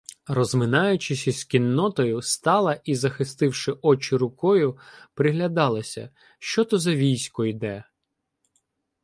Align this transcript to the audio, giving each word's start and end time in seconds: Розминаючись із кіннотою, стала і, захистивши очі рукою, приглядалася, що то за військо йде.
Розминаючись 0.27 1.27
із 1.27 1.43
кіннотою, 1.43 2.21
стала 2.21 2.81
і, 2.83 2.95
захистивши 2.95 3.71
очі 3.81 4.15
рукою, 4.17 4.77
приглядалася, 5.13 6.09
що 6.39 6.63
то 6.65 6.79
за 6.79 6.91
військо 6.95 7.45
йде. 7.45 7.83